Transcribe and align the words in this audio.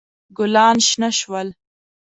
ګلان 0.37 0.77
شنه 0.87 1.09
شول. 1.19 1.47